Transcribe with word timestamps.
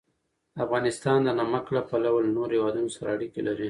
افغانستان 0.65 1.19
د 1.23 1.29
نمک 1.39 1.65
له 1.75 1.81
پلوه 1.89 2.19
له 2.25 2.31
نورو 2.37 2.53
هېوادونو 2.57 2.89
سره 2.97 3.07
اړیکې 3.15 3.41
لري. 3.47 3.59